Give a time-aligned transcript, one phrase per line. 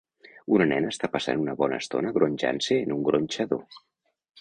[0.55, 3.67] Una nena està passant una bona estona gronxant-se en un gronxador.